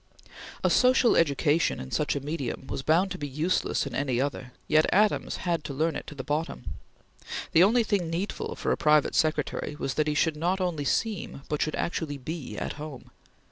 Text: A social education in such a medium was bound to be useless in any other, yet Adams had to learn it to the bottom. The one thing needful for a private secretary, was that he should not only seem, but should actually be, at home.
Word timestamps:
A 0.63 0.69
social 0.71 1.15
education 1.15 1.79
in 1.79 1.91
such 1.91 2.15
a 2.15 2.19
medium 2.19 2.65
was 2.65 2.81
bound 2.81 3.11
to 3.11 3.19
be 3.19 3.27
useless 3.27 3.85
in 3.85 3.93
any 3.93 4.19
other, 4.19 4.51
yet 4.67 4.87
Adams 4.91 5.35
had 5.45 5.63
to 5.65 5.75
learn 5.75 5.95
it 5.95 6.07
to 6.07 6.15
the 6.15 6.23
bottom. 6.23 6.73
The 7.51 7.63
one 7.63 7.83
thing 7.83 8.09
needful 8.09 8.55
for 8.55 8.71
a 8.71 8.77
private 8.77 9.13
secretary, 9.13 9.75
was 9.77 9.93
that 9.93 10.07
he 10.07 10.15
should 10.15 10.35
not 10.37 10.59
only 10.59 10.85
seem, 10.85 11.43
but 11.49 11.61
should 11.61 11.75
actually 11.75 12.17
be, 12.17 12.57
at 12.57 12.73
home. 12.81 13.11